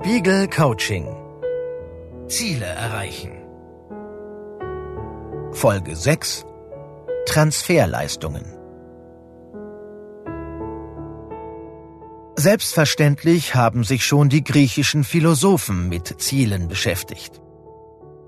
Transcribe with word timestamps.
Spiegel 0.00 0.46
Coaching. 0.46 1.06
Ziele 2.28 2.66
erreichen. 2.66 3.32
Folge 5.50 5.96
6. 5.96 6.46
Transferleistungen. 7.26 8.44
Selbstverständlich 12.36 13.56
haben 13.56 13.82
sich 13.82 14.06
schon 14.06 14.28
die 14.28 14.44
griechischen 14.44 15.02
Philosophen 15.02 15.88
mit 15.88 16.22
Zielen 16.22 16.68
beschäftigt. 16.68 17.42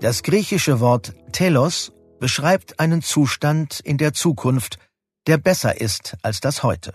Das 0.01 0.23
griechische 0.23 0.81
Wort 0.81 1.13
telos 1.31 1.93
beschreibt 2.19 2.81
einen 2.81 3.01
Zustand 3.01 3.79
in 3.79 3.97
der 3.97 4.11
Zukunft, 4.11 4.77
der 5.25 5.37
besser 5.37 5.79
ist 5.79 6.17
als 6.21 6.41
das 6.41 6.63
heute. 6.63 6.91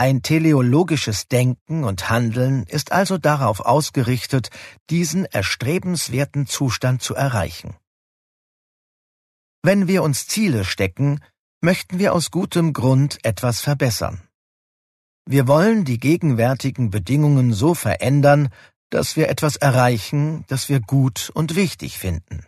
Ein 0.00 0.22
teleologisches 0.22 1.28
Denken 1.28 1.84
und 1.84 2.08
Handeln 2.08 2.62
ist 2.62 2.90
also 2.90 3.18
darauf 3.18 3.60
ausgerichtet, 3.60 4.48
diesen 4.88 5.26
erstrebenswerten 5.26 6.46
Zustand 6.46 7.02
zu 7.02 7.14
erreichen. 7.14 7.76
Wenn 9.62 9.88
wir 9.88 10.02
uns 10.02 10.26
Ziele 10.26 10.64
stecken, 10.64 11.20
möchten 11.60 11.98
wir 11.98 12.14
aus 12.14 12.30
gutem 12.30 12.72
Grund 12.72 13.22
etwas 13.26 13.60
verbessern. 13.60 14.22
Wir 15.26 15.46
wollen 15.46 15.84
die 15.84 15.98
gegenwärtigen 15.98 16.88
Bedingungen 16.88 17.52
so 17.52 17.74
verändern, 17.74 18.48
dass 18.88 19.16
wir 19.16 19.28
etwas 19.28 19.56
erreichen, 19.56 20.46
das 20.48 20.70
wir 20.70 20.80
gut 20.80 21.30
und 21.34 21.56
wichtig 21.56 21.98
finden. 21.98 22.46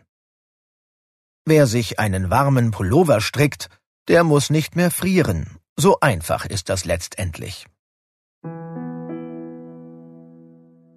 Wer 1.45 1.67
sich 1.67 1.99
einen 1.99 2.31
warmen 2.31 2.71
Pullover 2.71 3.21
strickt, 3.21 3.69
der 4.07 4.23
muss 4.23 4.49
nicht 4.49 4.75
mehr 4.75 4.89
frieren 4.89 5.59
so 5.77 5.99
einfach 5.99 6.45
ist 6.45 6.69
das 6.69 6.85
letztendlich. 6.85 7.65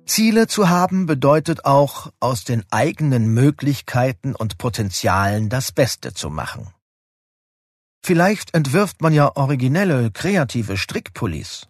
Ziele 0.07 0.47
zu 0.47 0.69
haben 0.69 1.07
bedeutet 1.07 1.65
auch, 1.65 2.13
aus 2.21 2.45
den 2.45 2.65
eigenen 2.71 3.35
Möglichkeiten 3.35 4.37
und 4.37 4.57
Potenzialen 4.57 5.49
das 5.49 5.73
Beste 5.73 6.15
zu 6.15 6.31
machen. 6.31 6.73
Vielleicht 8.05 8.55
entwirft 8.55 9.03
man 9.03 9.13
ja 9.13 9.35
originelle, 9.35 10.13
kreative 10.13 10.77
Strickpullis. 10.77 11.67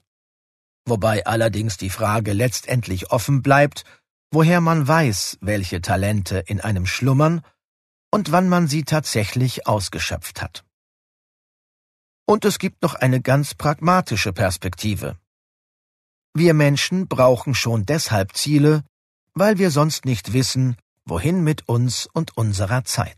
Wobei 0.86 1.24
allerdings 1.24 1.78
die 1.78 1.88
Frage 1.88 2.34
letztendlich 2.34 3.10
offen 3.10 3.40
bleibt, 3.40 3.84
woher 4.30 4.60
man 4.60 4.86
weiß, 4.86 5.38
welche 5.40 5.80
Talente 5.80 6.40
in 6.40 6.60
einem 6.60 6.84
schlummern 6.84 7.40
und 8.10 8.32
wann 8.32 8.50
man 8.50 8.68
sie 8.68 8.84
tatsächlich 8.84 9.66
ausgeschöpft 9.66 10.42
hat. 10.42 10.65
Und 12.26 12.44
es 12.44 12.58
gibt 12.58 12.82
noch 12.82 12.94
eine 12.94 13.20
ganz 13.20 13.54
pragmatische 13.54 14.32
Perspektive. 14.32 15.16
Wir 16.34 16.54
Menschen 16.54 17.06
brauchen 17.06 17.54
schon 17.54 17.86
deshalb 17.86 18.36
Ziele, 18.36 18.82
weil 19.34 19.58
wir 19.58 19.70
sonst 19.70 20.04
nicht 20.04 20.32
wissen, 20.32 20.76
wohin 21.04 21.44
mit 21.44 21.68
uns 21.68 22.08
und 22.12 22.36
unserer 22.36 22.84
Zeit. 22.84 23.16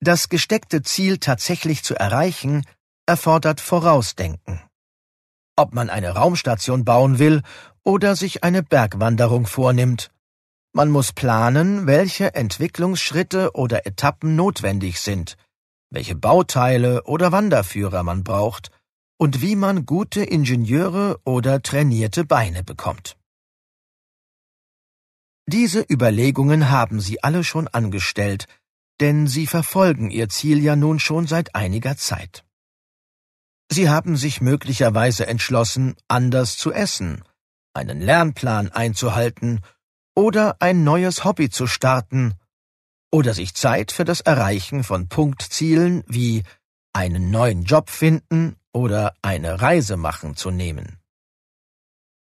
Das 0.00 0.28
gesteckte 0.28 0.82
Ziel 0.82 1.18
tatsächlich 1.18 1.84
zu 1.84 1.94
erreichen, 1.94 2.64
erfordert 3.06 3.60
Vorausdenken. 3.60 4.60
Ob 5.56 5.72
man 5.72 5.88
eine 5.88 6.10
Raumstation 6.10 6.84
bauen 6.84 7.18
will 7.18 7.42
oder 7.84 8.16
sich 8.16 8.42
eine 8.44 8.62
Bergwanderung 8.64 9.46
vornimmt, 9.46 10.10
man 10.72 10.90
muss 10.90 11.12
planen, 11.12 11.86
welche 11.86 12.34
Entwicklungsschritte 12.34 13.52
oder 13.54 13.86
Etappen 13.86 14.36
notwendig 14.36 15.00
sind, 15.00 15.36
welche 15.90 16.14
Bauteile 16.14 17.04
oder 17.04 17.32
Wanderführer 17.32 18.02
man 18.02 18.24
braucht 18.24 18.70
und 19.18 19.40
wie 19.42 19.56
man 19.56 19.86
gute 19.86 20.22
Ingenieure 20.22 21.20
oder 21.24 21.62
trainierte 21.62 22.24
Beine 22.24 22.62
bekommt. 22.62 23.16
Diese 25.46 25.80
Überlegungen 25.80 26.70
haben 26.70 27.00
Sie 27.00 27.22
alle 27.22 27.42
schon 27.42 27.68
angestellt, 27.68 28.46
denn 29.00 29.26
Sie 29.26 29.46
verfolgen 29.46 30.10
Ihr 30.10 30.28
Ziel 30.28 30.62
ja 30.62 30.76
nun 30.76 31.00
schon 31.00 31.26
seit 31.26 31.54
einiger 31.54 31.96
Zeit. 31.96 32.44
Sie 33.70 33.88
haben 33.88 34.16
sich 34.16 34.40
möglicherweise 34.40 35.26
entschlossen, 35.26 35.96
anders 36.06 36.56
zu 36.56 36.72
essen, 36.72 37.22
einen 37.74 38.00
Lernplan 38.00 38.70
einzuhalten 38.70 39.60
oder 40.14 40.56
ein 40.60 40.84
neues 40.84 41.24
Hobby 41.24 41.48
zu 41.48 41.66
starten 41.66 42.34
oder 43.10 43.34
sich 43.34 43.54
Zeit 43.54 43.92
für 43.92 44.04
das 44.04 44.20
Erreichen 44.20 44.84
von 44.84 45.08
Punktzielen 45.08 46.04
wie 46.06 46.42
einen 46.92 47.30
neuen 47.30 47.62
Job 47.62 47.90
finden 47.90 48.56
oder 48.72 49.14
eine 49.22 49.60
Reise 49.60 49.96
machen 49.96 50.36
zu 50.36 50.50
nehmen. 50.50 50.98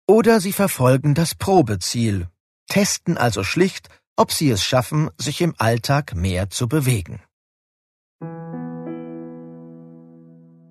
Oder 0.08 0.42
sie 0.42 0.54
verfolgen 0.54 1.14
das 1.14 1.36
Probeziel, 1.36 2.28
testen 2.68 3.18
also 3.18 3.44
schlicht, 3.44 3.90
ob 4.16 4.32
sie 4.32 4.50
es 4.50 4.64
schaffen, 4.64 5.10
sich 5.18 5.42
im 5.42 5.54
Alltag 5.58 6.16
mehr 6.16 6.50
zu 6.50 6.68
bewegen. 6.68 7.22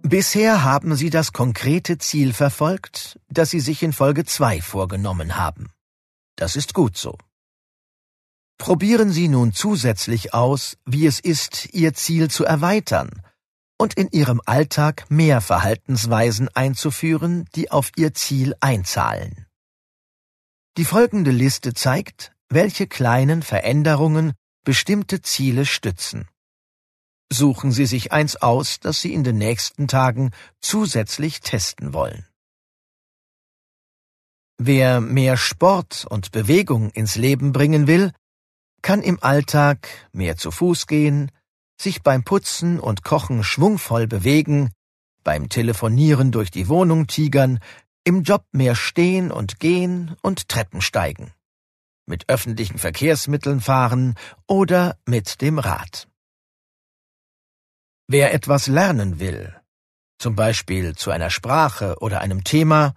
Bisher 0.02 0.64
haben 0.64 0.96
sie 0.96 1.10
das 1.10 1.32
konkrete 1.32 1.98
Ziel 1.98 2.32
verfolgt, 2.32 3.20
das 3.28 3.50
sie 3.50 3.60
sich 3.60 3.82
in 3.82 3.92
Folge 3.92 4.25
2 4.25 4.62
vorgenommen 4.62 5.36
haben. 5.36 5.70
Das 6.36 6.56
ist 6.56 6.72
gut 6.72 6.96
so. 6.96 7.19
Probieren 8.58 9.10
Sie 9.12 9.28
nun 9.28 9.52
zusätzlich 9.52 10.34
aus, 10.34 10.76
wie 10.84 11.06
es 11.06 11.20
ist, 11.20 11.72
Ihr 11.72 11.94
Ziel 11.94 12.28
zu 12.28 12.44
erweitern 12.44 13.22
und 13.78 13.94
in 13.94 14.08
Ihrem 14.10 14.42
Alltag 14.44 15.08
mehr 15.08 15.41
Verhaltensweisen 15.41 16.48
einzuführen, 16.54 17.48
die 17.54 17.70
auf 17.70 17.92
Ihr 17.96 18.14
Ziel 18.14 18.54
einzahlen. 18.60 19.46
Die 20.76 20.84
folgende 20.84 21.30
Liste 21.30 21.72
zeigt, 21.72 22.32
welche 22.48 22.88
kleinen 22.88 23.42
Veränderungen 23.42 24.32
bestimmte 24.64 25.22
Ziele 25.22 25.64
stützen. 25.64 26.28
Suchen 27.30 27.72
Sie 27.72 27.86
sich 27.86 28.10
eins 28.10 28.36
aus, 28.36 28.80
das 28.80 29.00
Sie 29.00 29.12
in 29.12 29.22
den 29.22 29.38
nächsten 29.38 29.86
Tagen 29.86 30.32
zusätzlich 30.60 31.40
testen 31.40 31.92
wollen. 31.92 32.26
Wer 34.56 35.00
mehr 35.00 35.36
Sport 35.36 36.06
und 36.08 36.32
Bewegung 36.32 36.90
ins 36.90 37.14
Leben 37.14 37.52
bringen 37.52 37.86
will, 37.86 38.12
kann 38.82 39.02
im 39.02 39.22
Alltag 39.22 39.88
mehr 40.12 40.36
zu 40.36 40.50
Fuß 40.50 40.86
gehen, 40.86 41.30
sich 41.80 42.02
beim 42.02 42.24
Putzen 42.24 42.80
und 42.80 43.04
Kochen 43.04 43.44
schwungvoll 43.44 44.06
bewegen, 44.06 44.70
beim 45.24 45.48
Telefonieren 45.48 46.32
durch 46.32 46.50
die 46.50 46.68
Wohnung 46.68 47.06
tigern, 47.06 47.60
im 48.04 48.22
Job 48.22 48.44
mehr 48.52 48.74
stehen 48.74 49.30
und 49.30 49.60
gehen 49.60 50.16
und 50.22 50.48
Treppen 50.48 50.80
steigen, 50.80 51.32
mit 52.06 52.28
öffentlichen 52.28 52.78
Verkehrsmitteln 52.78 53.60
fahren 53.60 54.14
oder 54.46 54.96
mit 55.06 55.40
dem 55.42 55.58
Rad. 55.58 56.08
Wer 58.06 58.32
etwas 58.32 58.66
lernen 58.66 59.20
will, 59.20 59.54
zum 60.18 60.34
Beispiel 60.34 60.96
zu 60.96 61.10
einer 61.10 61.30
Sprache 61.30 61.96
oder 62.00 62.20
einem 62.22 62.42
Thema, 62.42 62.94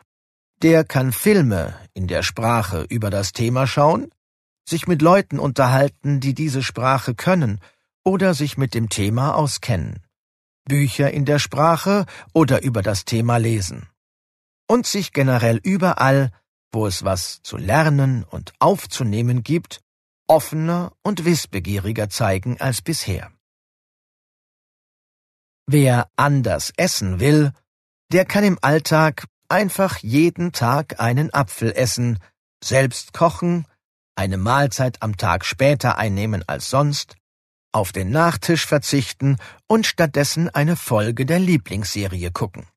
der 0.62 0.86
kann 0.86 1.12
Filme 1.12 1.76
in 1.94 2.08
der 2.08 2.24
Sprache 2.24 2.84
über 2.84 3.10
das 3.10 3.34
Thema 3.34 3.68
schauen 3.68 4.10
sich 4.68 4.88
mit 4.88 5.02
Leuten 5.02 5.40
unterhalten, 5.40 6.20
die 6.20 6.34
diese 6.34 6.64
Sprache 6.64 7.16
können 7.16 7.60
oder 8.04 8.34
sich 8.34 8.58
mit 8.58 8.74
dem 8.74 8.90
Thema 8.90 9.36
auskennen, 9.36 10.06
Bücher 10.66 11.12
in 11.12 11.26
der 11.26 11.40
Sprache 11.40 12.06
oder 12.34 12.64
über 12.64 12.82
das 12.82 13.06
Thema 13.06 13.38
lesen 13.38 13.88
und 14.68 14.88
sich 14.88 15.12
generell 15.12 15.60
überall, 15.64 16.32
wo 16.72 16.88
es 16.88 17.04
was 17.04 17.42
zu 17.44 17.58
lernen 17.58 18.24
und 18.24 18.54
aufzunehmen 18.60 19.44
gibt, 19.44 19.82
offener 20.28 20.94
und 21.04 21.26
wissbegieriger 21.26 22.10
zeigen 22.10 22.60
als 22.62 22.82
bisher. 22.82 23.32
Wer 25.68 26.10
anders 26.16 26.72
essen 26.78 27.20
will, 27.20 27.52
der 28.12 28.26
kann 28.26 28.44
im 28.44 28.58
Alltag 28.62 29.28
einfach 29.50 29.98
jeden 29.98 30.54
Tag 30.54 31.00
einen 31.00 31.34
Apfel 31.34 31.74
essen, 31.74 32.20
selbst 32.64 33.14
kochen 33.14 33.66
eine 34.16 34.38
Mahlzeit 34.38 35.02
am 35.02 35.18
Tag 35.18 35.46
später 35.46 35.98
einnehmen 35.98 36.44
als 36.48 36.70
sonst, 36.70 37.16
auf 37.72 37.92
den 37.92 38.10
Nachtisch 38.12 38.66
verzichten 38.66 39.38
und 39.68 39.86
stattdessen 39.86 40.50
eine 40.50 40.76
Folge 40.76 41.26
der 41.26 41.40
Lieblingsserie 41.40 42.32
gucken. 42.32 42.68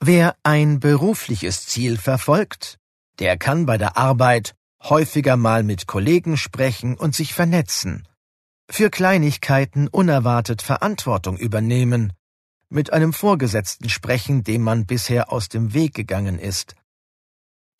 Wer 0.00 0.36
ein 0.42 0.80
berufliches 0.80 1.66
Ziel 1.66 1.96
verfolgt, 1.96 2.78
der 3.18 3.36
kann 3.36 3.66
bei 3.66 3.78
der 3.78 3.96
Arbeit 3.96 4.54
häufiger 4.82 5.36
mal 5.36 5.62
mit 5.62 5.86
Kollegen 5.86 6.36
sprechen 6.36 6.96
und 6.96 7.14
sich 7.14 7.34
vernetzen, 7.34 8.08
für 8.68 8.90
Kleinigkeiten 8.90 9.88
unerwartet 9.88 10.62
Verantwortung 10.62 11.36
übernehmen, 11.36 12.12
mit 12.68 12.92
einem 12.92 13.12
Vorgesetzten 13.12 13.88
sprechen, 13.88 14.44
dem 14.44 14.62
man 14.62 14.86
bisher 14.86 15.30
aus 15.30 15.48
dem 15.48 15.74
Weg 15.74 15.94
gegangen 15.94 16.38
ist, 16.38 16.74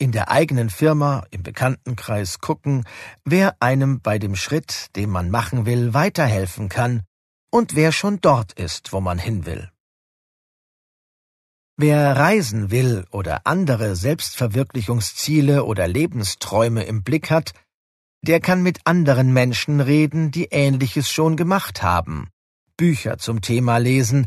in 0.03 0.11
der 0.11 0.33
eigenen 0.33 0.69
Firma, 0.69 1.25
im 1.31 1.45
Bekanntenkreis 1.45 2.41
gucken, 2.41 2.85
wer 3.25 3.55
einem 3.61 4.01
bei 4.01 4.19
dem 4.19 4.35
Schritt, 4.35 4.89
den 4.97 5.11
man 5.11 5.31
machen 5.31 5.65
will, 5.65 5.95
weiterhelfen 5.95 6.69
kann 6.69 7.05
und 7.53 7.77
wer 7.77 7.93
schon 7.93 8.21
dort 8.21 8.53
ist, 8.55 8.93
wo 8.93 9.01
man 9.01 9.21
hin 9.21 9.47
will. 9.47 9.71
Wer 11.77 12.17
reisen 12.17 12.73
will 12.73 13.07
oder 13.13 13.43
andere 13.47 13.95
Selbstverwirklichungsziele 13.95 15.63
oder 15.65 15.87
Lebensträume 15.87 16.83
im 16.83 17.05
Blick 17.05 17.31
hat, 17.31 17.53
der 18.23 18.41
kann 18.41 18.61
mit 18.61 18.81
anderen 18.85 19.33
Menschen 19.33 19.81
reden, 19.81 20.33
die 20.33 20.47
Ähnliches 20.47 21.11
schon 21.11 21.37
gemacht 21.37 21.85
haben, 21.85 22.29
Bücher 22.77 23.19
zum 23.19 23.41
Thema 23.41 23.79
lesen, 23.79 24.27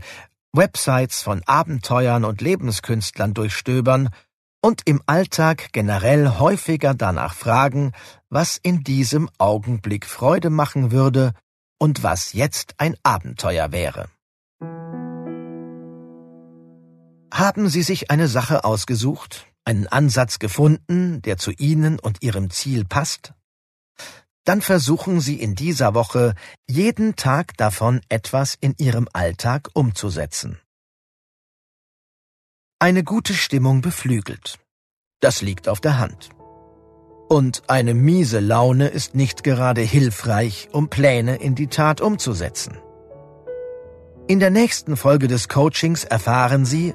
Websites 0.53 1.21
von 1.21 1.43
Abenteuern 1.45 2.23
und 2.23 2.39
Lebenskünstlern 2.39 3.33
durchstöbern 3.33 4.09
und 4.65 4.81
im 4.85 4.99
Alltag 5.05 5.73
generell 5.73 6.39
häufiger 6.39 6.95
danach 6.95 7.35
fragen, 7.35 7.91
was 8.29 8.57
in 8.57 8.83
diesem 8.83 9.29
Augenblick 9.37 10.07
Freude 10.07 10.49
machen 10.49 10.91
würde 10.91 11.33
und 11.77 12.01
was 12.01 12.33
jetzt 12.33 12.73
ein 12.79 12.95
Abenteuer 13.03 13.71
wäre. 13.71 14.09
Haben 17.31 17.69
Sie 17.69 17.83
sich 17.83 18.09
eine 18.09 18.27
Sache 18.27 18.63
ausgesucht, 18.63 19.45
einen 19.65 19.85
Ansatz 19.85 20.39
gefunden, 20.39 21.21
der 21.21 21.37
zu 21.37 21.51
Ihnen 21.51 21.99
und 21.99 22.23
Ihrem 22.23 22.49
Ziel 22.49 22.85
passt? 22.85 23.35
Dann 24.45 24.63
versuchen 24.63 25.21
Sie 25.21 25.39
in 25.39 25.53
dieser 25.53 25.93
Woche 25.93 26.33
jeden 26.67 27.15
Tag 27.15 27.55
davon 27.57 28.01
etwas 28.09 28.57
in 28.59 28.73
Ihrem 28.79 29.07
Alltag 29.13 29.69
umzusetzen. 29.73 30.59
Eine 32.87 33.03
gute 33.03 33.33
Stimmung 33.33 33.81
beflügelt. 33.81 34.59
Das 35.19 35.41
liegt 35.41 35.67
auf 35.67 35.81
der 35.81 35.97
Hand. 35.97 36.29
Und 37.27 37.63
eine 37.65 37.95
miese 37.95 38.39
Laune 38.39 38.89
ist 38.89 39.15
nicht 39.15 39.43
gerade 39.43 39.81
hilfreich, 39.81 40.69
um 40.71 40.87
Pläne 40.87 41.37
in 41.37 41.55
die 41.55 41.65
Tat 41.65 41.99
umzusetzen. 41.99 42.77
In 44.27 44.39
der 44.39 44.51
nächsten 44.51 44.97
Folge 44.97 45.27
des 45.27 45.49
Coachings 45.49 46.03
erfahren 46.03 46.63
Sie, 46.63 46.93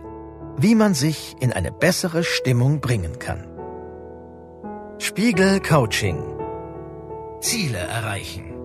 wie 0.57 0.77
man 0.77 0.95
sich 0.95 1.35
in 1.41 1.53
eine 1.53 1.73
bessere 1.73 2.23
Stimmung 2.23 2.81
bringen 2.81 3.19
kann. 3.19 3.43
Spiegel 4.99 5.59
Coaching 5.59 6.23
Ziele 7.41 7.79
erreichen. 7.79 8.60